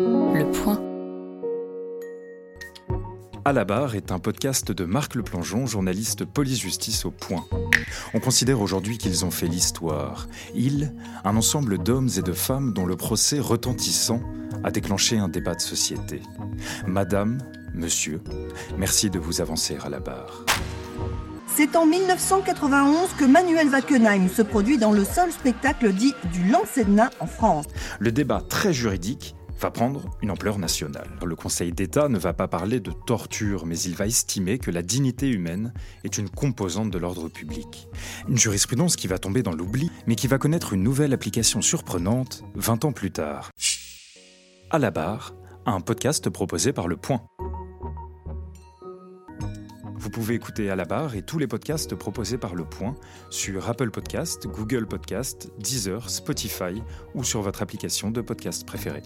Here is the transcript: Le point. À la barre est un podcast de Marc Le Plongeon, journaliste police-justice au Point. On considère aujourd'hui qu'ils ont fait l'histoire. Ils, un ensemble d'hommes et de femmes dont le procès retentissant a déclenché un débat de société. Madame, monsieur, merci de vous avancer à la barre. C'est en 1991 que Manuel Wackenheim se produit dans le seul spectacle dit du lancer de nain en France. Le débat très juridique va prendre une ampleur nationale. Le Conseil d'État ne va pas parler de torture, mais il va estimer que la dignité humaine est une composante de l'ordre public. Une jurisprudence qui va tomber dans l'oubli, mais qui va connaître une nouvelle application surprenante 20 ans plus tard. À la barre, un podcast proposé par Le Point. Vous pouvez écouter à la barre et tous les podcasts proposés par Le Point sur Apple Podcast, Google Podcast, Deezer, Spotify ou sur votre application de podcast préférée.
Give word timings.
Le 0.00 0.48
point. 0.52 0.80
À 3.44 3.52
la 3.52 3.64
barre 3.64 3.96
est 3.96 4.12
un 4.12 4.20
podcast 4.20 4.70
de 4.70 4.84
Marc 4.84 5.16
Le 5.16 5.24
Plongeon, 5.24 5.66
journaliste 5.66 6.24
police-justice 6.24 7.04
au 7.04 7.10
Point. 7.10 7.44
On 8.14 8.20
considère 8.20 8.60
aujourd'hui 8.60 8.96
qu'ils 8.96 9.24
ont 9.24 9.32
fait 9.32 9.48
l'histoire. 9.48 10.28
Ils, 10.54 10.94
un 11.24 11.36
ensemble 11.36 11.78
d'hommes 11.78 12.10
et 12.16 12.22
de 12.22 12.32
femmes 12.32 12.74
dont 12.74 12.86
le 12.86 12.96
procès 12.96 13.40
retentissant 13.40 14.20
a 14.62 14.70
déclenché 14.70 15.18
un 15.18 15.26
débat 15.26 15.56
de 15.56 15.60
société. 15.60 16.22
Madame, 16.86 17.38
monsieur, 17.74 18.22
merci 18.76 19.10
de 19.10 19.18
vous 19.18 19.40
avancer 19.40 19.78
à 19.82 19.88
la 19.88 19.98
barre. 19.98 20.44
C'est 21.56 21.74
en 21.74 21.86
1991 21.86 23.14
que 23.18 23.24
Manuel 23.24 23.68
Wackenheim 23.68 24.28
se 24.28 24.42
produit 24.42 24.78
dans 24.78 24.92
le 24.92 25.04
seul 25.04 25.32
spectacle 25.32 25.92
dit 25.92 26.14
du 26.32 26.48
lancer 26.48 26.84
de 26.84 26.90
nain 26.90 27.10
en 27.18 27.26
France. 27.26 27.66
Le 27.98 28.12
débat 28.12 28.44
très 28.48 28.72
juridique 28.72 29.34
va 29.60 29.70
prendre 29.70 30.16
une 30.22 30.30
ampleur 30.30 30.58
nationale. 30.58 31.08
Le 31.24 31.36
Conseil 31.36 31.72
d'État 31.72 32.08
ne 32.08 32.18
va 32.18 32.32
pas 32.32 32.48
parler 32.48 32.80
de 32.80 32.92
torture, 32.92 33.66
mais 33.66 33.78
il 33.78 33.94
va 33.94 34.06
estimer 34.06 34.58
que 34.58 34.70
la 34.70 34.82
dignité 34.82 35.28
humaine 35.28 35.72
est 36.04 36.18
une 36.18 36.30
composante 36.30 36.90
de 36.90 36.98
l'ordre 36.98 37.28
public. 37.28 37.88
Une 38.28 38.38
jurisprudence 38.38 38.96
qui 38.96 39.08
va 39.08 39.18
tomber 39.18 39.42
dans 39.42 39.54
l'oubli, 39.54 39.90
mais 40.06 40.14
qui 40.14 40.26
va 40.26 40.38
connaître 40.38 40.72
une 40.72 40.82
nouvelle 40.82 41.12
application 41.12 41.60
surprenante 41.60 42.44
20 42.54 42.84
ans 42.84 42.92
plus 42.92 43.10
tard. 43.10 43.50
À 44.70 44.78
la 44.78 44.90
barre, 44.90 45.34
un 45.66 45.80
podcast 45.80 46.30
proposé 46.30 46.72
par 46.72 46.88
Le 46.88 46.96
Point. 46.96 47.22
Vous 49.98 50.10
pouvez 50.10 50.34
écouter 50.34 50.70
à 50.70 50.76
la 50.76 50.84
barre 50.84 51.16
et 51.16 51.22
tous 51.22 51.38
les 51.38 51.48
podcasts 51.48 51.94
proposés 51.96 52.38
par 52.38 52.54
Le 52.54 52.64
Point 52.64 52.94
sur 53.30 53.68
Apple 53.68 53.90
Podcast, 53.90 54.46
Google 54.46 54.86
Podcast, 54.86 55.50
Deezer, 55.58 56.08
Spotify 56.08 56.82
ou 57.14 57.24
sur 57.24 57.42
votre 57.42 57.62
application 57.62 58.10
de 58.10 58.20
podcast 58.20 58.64
préférée. 58.64 59.02